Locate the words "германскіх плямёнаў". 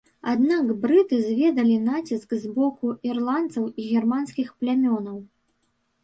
3.91-5.17